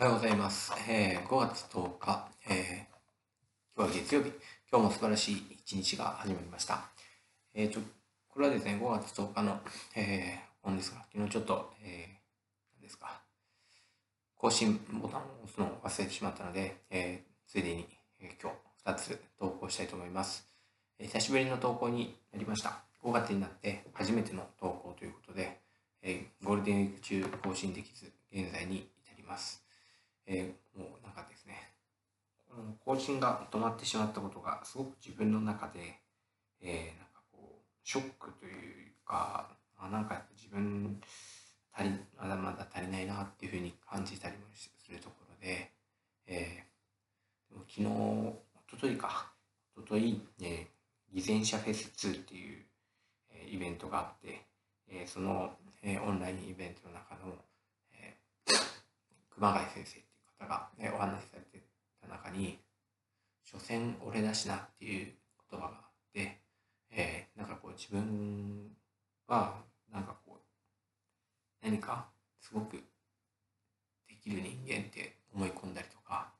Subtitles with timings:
[0.00, 0.72] おはようございます。
[0.88, 2.96] えー5月10日、えー
[3.76, 4.32] 今日は月曜日。
[4.72, 6.88] 今日も素晴らしい一日が始まりました。
[7.52, 7.80] えー、と
[8.30, 9.60] これはですね、5月10日の、
[9.94, 13.20] えー本ですが、昨日ちょっと、えー何ですか、
[14.38, 17.86] 更新ボタンを押すのを忘れてしまったので、えーついでに、
[18.20, 18.50] えー今
[18.84, 20.48] 日2つ投稿したいと思います。
[20.98, 22.84] え久しぶりの投稿になりました。
[23.04, 25.60] 5月になって初めての投稿ということで、
[26.00, 29.62] えーゴールデンウィーク中更新できず、現在に至ります。
[30.32, 31.72] えーもうなんかですね、
[32.48, 35.98] この更新が止まってしまったことがすごく自分の中で、
[36.62, 41.00] えーなんかこう、ショックというか、あなんか自分
[41.72, 45.72] 足り、まだまだ足りないなっていうふうに感じたりもするところで、
[46.28, 47.86] えーでも昨日、
[48.76, 49.32] 一昨日か、
[49.76, 50.68] 一昨日、え、
[51.12, 52.64] 偽善者フェス2っていう、
[53.30, 54.46] えーイベントがあって、
[54.88, 55.50] えーその、
[55.82, 57.34] えーオンラインイベントの中の、
[57.94, 58.54] えー
[59.34, 60.09] 熊谷先生
[60.40, 61.64] 方が、ね、お話しされて
[62.00, 62.58] た中に
[63.44, 65.14] 「所詮俺だしな」っていう
[65.50, 66.40] 言葉があって、
[66.90, 68.76] えーなんかこう自分
[69.26, 72.08] はなんかこう何か
[72.40, 72.76] すごく
[74.08, 76.32] できる人間って思い込んだりとか、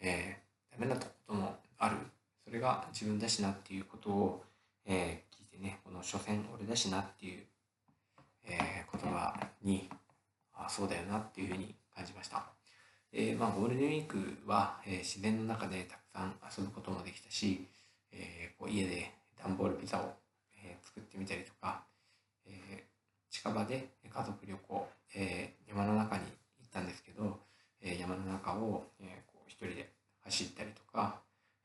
[0.00, 1.96] えーダメなこともある
[2.42, 4.44] それが自分だしなっていうことを、
[4.86, 7.46] えー聞いてねこの「所詮俺だしな」っていう、
[8.44, 9.90] えー言葉に
[10.54, 12.61] あそうだよなっていうふうに感じました。
[13.12, 14.16] えーまあ、ゴールデンウィーク
[14.48, 17.66] は、えー自然の中でたくさん遊ぶこともできたし、
[18.10, 20.14] えーこう家で段ボールピザを、
[20.64, 21.82] えー作ってみたりとか、
[22.46, 22.82] えー
[23.30, 27.38] 近場で家族旅行、えー山の中に行ったんですけど、
[27.82, 29.90] えー山の中を、えーこう一人で
[30.24, 31.20] 走ったりとか、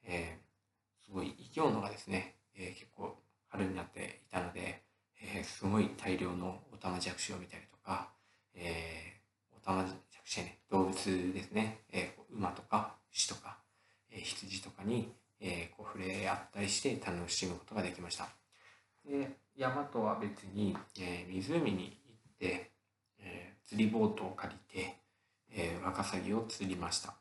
[0.05, 3.15] えーすごい生き物がですね、えー結構
[3.47, 4.81] 春になっていたので、
[5.21, 8.09] えーすごい大量のオタマジャクシを見たりとか、
[8.53, 13.57] えーオタマジャクシね、動物ですね、えーこう馬とか牛とか、
[14.11, 16.03] えー羊とかに、えーこう触
[16.67, 18.29] して楽しむことができました。
[19.05, 22.71] で山とは別に、えー湖に行って、
[23.19, 24.95] えー釣りボートを借りて、
[25.51, 27.15] えーワカサギを釣りました。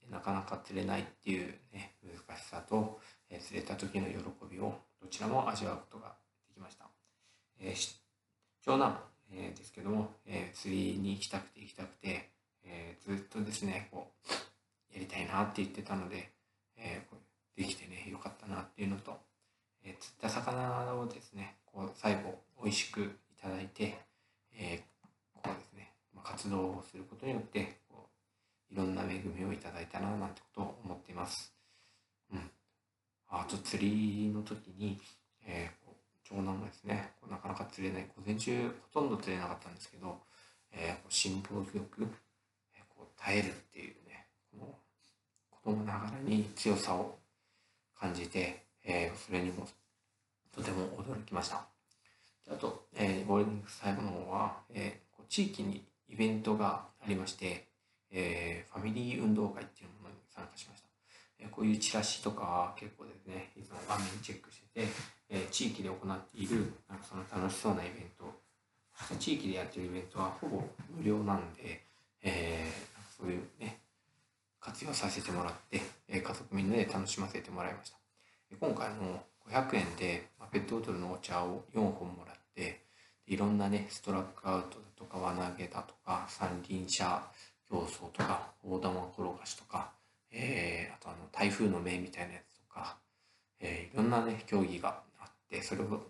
[0.00, 3.00] でなかなか釣れないっていう、ね、難しさと、
[3.30, 4.14] えー釣れた時の喜
[4.50, 6.14] びをどちらも味わうことが
[6.48, 6.86] できました。
[7.60, 7.74] え
[8.64, 9.00] 長男、
[9.32, 12.30] えーですけども、えー釣りに行きたくて行きたくて、
[12.64, 14.12] えーずっとですねこ
[14.90, 16.32] うやりたいなって言ってたので、
[16.76, 19.16] えーこうできてねよかったなっていうのと、
[19.84, 23.06] えー釣った魚をですねこう最後美味しくい
[23.40, 23.98] ただいて、
[24.56, 24.98] えー
[25.34, 28.08] こうですね、まあ、活動をすることによってこ
[28.70, 31.54] ういろんな恵みをいただいたななんてことを思っています。
[32.32, 32.50] うん、
[33.30, 35.00] あと釣りの時に、
[35.46, 35.88] えー
[36.28, 40.18] 長男がですねこうなかなか釣れない午前中ほとんど釣れなかったんですけど、
[40.72, 42.02] えーこう辛抱強く、
[42.74, 44.74] えーこう耐えるっていうねこの
[45.50, 47.17] 子供ながらに強さを
[48.00, 49.66] 感じて、えーそれにも
[50.54, 51.64] とても驚きました。
[52.50, 57.66] あと、えーゴールデンウィーク最後の方は、えー地域にイベントがありまして、
[58.10, 60.88] えーファミリー運動会っていうものに参加しました。
[61.40, 64.88] えーこういうチラシとか結構ですね、いつも画面チェックしてて、
[65.28, 68.24] えー地域で行っているなんかその楽しそうなイベント、
[69.18, 70.62] 地域でやってるイベントはほぼ
[70.96, 71.82] 無料なんで、
[72.22, 73.80] えーそういうね、
[74.60, 77.98] 活用させてもらって、家族みんなで楽しませてもらいました。
[78.58, 82.84] 今回も500円でペットボトルのお茶を4本もらって、
[83.26, 87.22] いろんなね、ストラックアウトだとか、輪投げだとか、三輪車
[87.68, 89.92] 競争とか、大玉転がしとか、
[90.30, 92.96] えーあとあの台風の目みたいなやつとか、
[93.60, 96.02] えーいろんなね、競技があって、それを、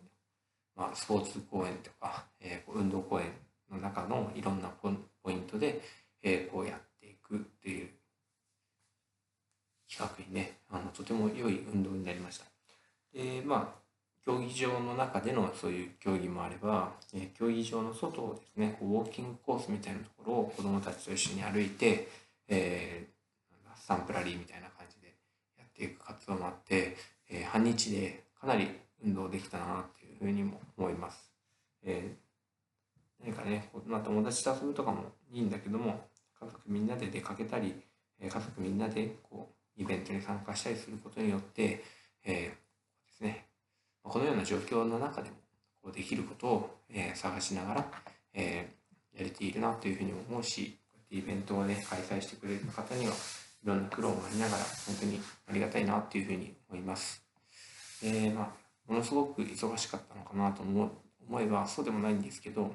[0.76, 3.32] まあ、スポーツ公園とか、えー運動公園
[3.70, 5.81] の中のいろんなポンポイントで、
[6.22, 7.91] えーこうやっていくっていう
[9.91, 12.44] 企画にね、あのとても良い運動になりました。
[13.12, 13.78] で、まあ、
[14.25, 22.08] 競技場の中でのそういう競技もあれば、え競技場の外をですね、こうウォーキングコースみたいなところを子どもたちと一緒に歩いて、
[22.49, 25.14] えーなんだスタンプラリーみたいな感じで
[25.56, 26.96] やっていく活動もあって、
[27.31, 28.69] えー半日でかなり
[29.02, 31.32] 運動できたなっていうふうにも思います。
[31.82, 32.29] えー
[33.25, 35.02] 何かね、まあ、友達と遊ぶとかも
[35.32, 36.06] いいんだけども、
[36.38, 37.75] 家族みんなで出かけたり、
[38.23, 41.82] 家族みんなでこうイベントに参加したりすることによって、
[42.25, 42.52] えーで
[43.16, 43.46] すね、
[44.02, 45.36] このような状況の中でも
[45.82, 47.86] こうできることを、えー探しながら、
[48.34, 48.78] えー
[49.19, 53.16] やれているなというふうに思うし、こうやってイベントをね、開催してくれる方には、い
[53.66, 57.20] ろんな苦労もありながら、本当にありがたいなというふうに思います。
[58.04, 60.88] えーまあ、ものすごく忙しかったのかなと思
[61.28, 62.72] 思えばそうでもないんですけど、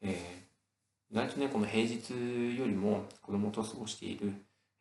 [0.00, 0.50] えー
[1.12, 2.12] 意外とね、この平日
[2.56, 4.32] よりも子供と過ごしている、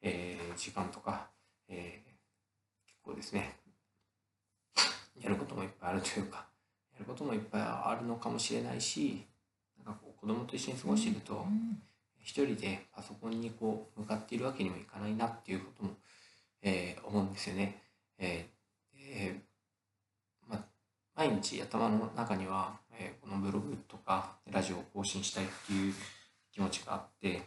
[0.03, 1.27] えー、時間とか、
[1.69, 3.55] えー、結構ですね、
[5.21, 6.45] やることもいっぱいあるというか、
[6.93, 9.25] やることもいっぱいあるのかもしれないし、
[9.77, 11.45] なんかこう子供と一緒に過ごしていると、
[12.21, 15.91] 一人でパソコンにこう向かっているわけにもいかないなっていうことも、
[16.61, 17.81] えー、思うんですよね。
[18.17, 18.59] えー
[20.47, 20.63] ま、
[21.15, 25.93] 毎日頭の中には、えー、このブログとかラジオを更新したいっていう
[26.51, 27.45] 気持ちがあって、ね、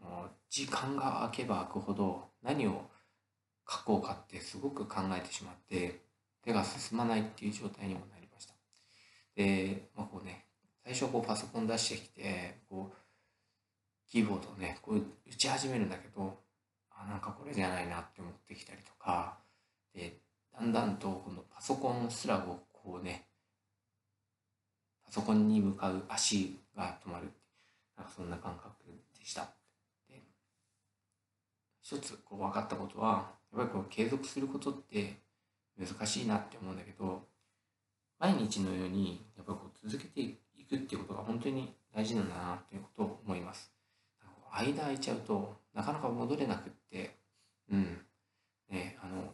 [0.00, 2.89] この時間が空けば空くほど何を
[3.70, 6.00] 書こうかってすごく考えてしまって
[6.44, 8.54] 手が進まないっていう状態にもなりました。
[9.36, 10.46] で、まあ、こうね
[10.84, 16.36] 最初こうパソコン出してきてこうキーボードをねこう打ち始めるんだけど
[16.90, 19.38] あなんかこれじゃないなって思ってきたりとか
[19.94, 20.16] で
[20.52, 23.26] だんだんとこのパソコンすらをこうね
[25.06, 27.30] パソコンに向かう足が止まる
[27.96, 28.72] なんかそんな感覚
[29.18, 29.48] でした。
[30.08, 30.20] で
[31.80, 35.16] 一つこう分かったことはやっぱりこう継続することって
[35.78, 37.22] 難しいなって思うんだけど
[38.18, 40.36] 毎日のようにやっぱりこう続けてい
[40.68, 43.72] くっていうことが本当に大事なんだなっていうことを思います。
[44.52, 47.16] 間空いちゃうとなかなか戻れなくって
[47.70, 47.98] うん
[48.68, 49.32] ねあの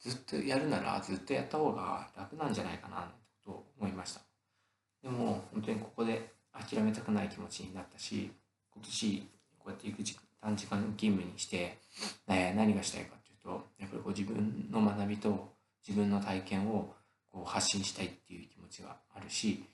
[0.00, 3.10] ずっとやるならずっとやった方が楽なんじゃないかな
[3.44, 4.20] とを思いました
[5.02, 8.30] でも本当にここで諦めたくない気持ちになったし
[8.72, 9.28] 今年
[9.58, 11.78] こうやって行く時期短時間勤務にして、
[12.28, 15.48] え、何がしたいかっていうとやっぱりこう自分の学びと
[15.86, 16.94] 自分の体験を
[17.32, 19.64] こう発信したいっていう気持ちがあるし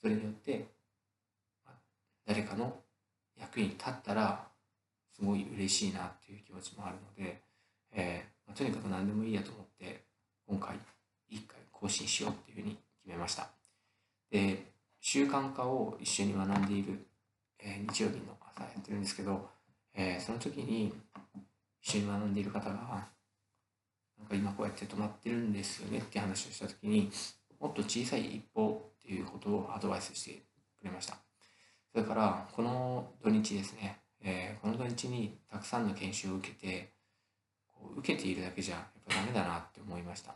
[0.00, 0.66] それによって
[2.24, 2.76] 誰かの
[3.38, 4.46] 役に立ったら
[5.12, 7.42] すごい嬉しいなっていう気持ちもあるので、
[7.92, 10.04] えーまあ、とにかく何でもいいやと思って
[10.46, 10.76] 今回
[11.32, 13.48] 1回更新しようっていうふうに決めました。
[14.30, 14.70] で
[15.00, 17.06] 習慣化を一緒に学んでいる、
[17.58, 19.50] えー、日曜日の朝やってるんですけど、
[19.94, 20.92] えー、その時に
[21.80, 23.08] 一緒に学んでいる方が
[24.18, 27.10] なんか今こうやって止まってるんですよねって話をした時に
[27.60, 30.42] もっと小さい一歩っていうことをアドバイスして
[30.80, 31.16] くれました。
[31.92, 36.92] それからこの土日ですね、えー、この土日にたくさんの研修を受けて
[37.66, 40.34] こう受けているだけじゃやっぱダメだなって思いました、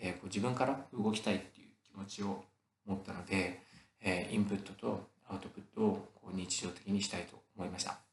[0.00, 2.42] えー、こう自分から動きたいっていう気持ちを
[2.86, 3.62] 持ったので、
[4.02, 8.05] えー、インプットとアウトプットをこう日常的にしたいと思いました。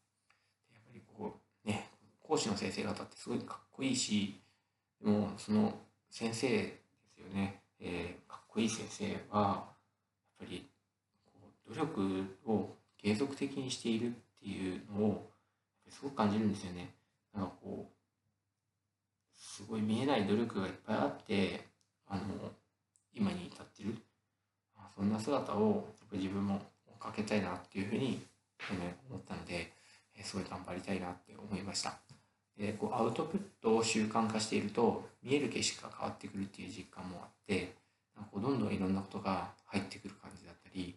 [1.65, 1.89] ね
[2.21, 4.39] 講師の先生方ってすごいかっこいいし
[5.03, 5.73] でもその
[6.09, 6.79] 先生で
[7.15, 9.65] すよね、えー、かっこいい先生はやっ
[10.39, 10.69] ぱり
[11.25, 11.31] こ
[11.69, 12.69] う努力を
[13.01, 14.11] 継続的にしているっ
[14.41, 15.29] ていうのを
[15.89, 16.89] すごく感じるんですよね。
[17.33, 17.93] なんかこう
[19.37, 21.67] すごい見えない努力がいっぱいあって
[22.07, 22.23] あの
[23.13, 23.95] 今に至ってる
[24.95, 28.21] そんな姿を自分も追っかけたいなっていうふうに
[29.09, 29.73] 思ったので
[30.23, 31.99] すごい頑張りたいなって思いました。
[32.57, 37.73] でこうアウトプットを習慣化していると見える景色が変わってくるっていう実感もあって
[38.31, 40.95] こうどんどんいろんなことが入ってくる感じだったり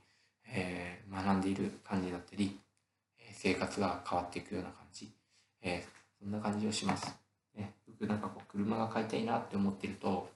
[0.49, 2.59] えー、学んでいる感じだったり、
[3.19, 5.11] え生活が変わっていくような感じ、
[5.63, 7.15] えー、そんな感じをします。
[7.57, 10.29] ね、僕なんかこう車が買いたいなって思ってると、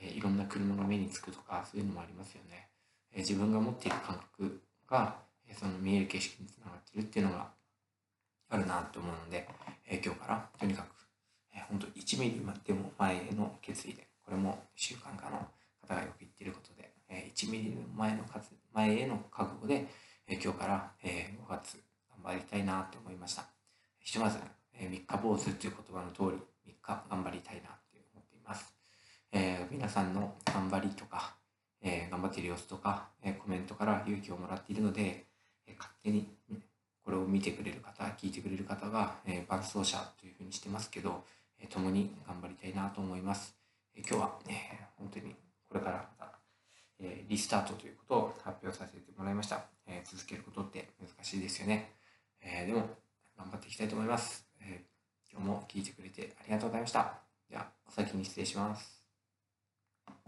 [0.00, 2.68] えいろんな車が目につくとかそういうのもありますよね。
[3.12, 5.16] え自分が持っている感覚が、
[5.48, 7.48] えその見える景色につながっているっていうのが
[8.76, 9.48] なと思うので、
[9.88, 10.86] え今日からとにかく、
[11.54, 15.38] えー、本当1ミリでも前への決意でこれも習慣化の
[15.80, 18.24] 方がよく言っていることで、え1ミリ前の
[18.72, 19.86] 前への覚悟で、
[20.26, 21.78] え今日から、え5月
[22.10, 23.46] 頑張りたいなと思いました。
[24.00, 24.38] ひとまず、
[24.74, 28.74] え3日坊主という言葉の通り、3日頑張りたいなって思っています。
[29.32, 31.36] えー、皆さんの頑張りとか、
[31.80, 35.26] えー、頑張っている様子とか、えー、コメントから勇気をもらっているので、
[35.66, 36.28] え勝手に
[37.06, 41.24] これを見てくれる方、聞いてくれる方が、え伴走者というふうにしてますけど、
[41.60, 43.54] え共に頑張りたいなと思います。
[43.94, 45.36] え今日は、ね、本当に
[45.68, 46.36] これからまた
[46.98, 49.66] え、リスタートということを発表させてもらいました。
[49.86, 51.92] え、続けることって難しいですよね。
[52.40, 52.88] え、でも、
[53.38, 54.46] 頑張っていきたいと思います。
[54.60, 54.84] え
[55.30, 57.20] 今日も聞いてくれてありがとうございました。
[57.48, 58.95] では、お先に失礼します。